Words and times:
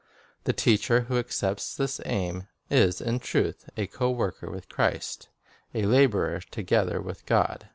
The 0.45 0.51
teacher 0.53 1.01
who 1.01 1.19
accepts 1.19 1.75
this 1.75 2.01
aim 2.07 2.47
is 2.71 3.01
in 3.01 3.19
truth 3.19 3.69
a 3.77 3.85
co 3.85 4.09
worker 4.09 4.49
with 4.49 4.67
Christ, 4.67 5.29
a 5.75 5.83
laborer 5.83 6.39
together 6.49 6.99
with 6.99 7.23
God. 7.27 7.67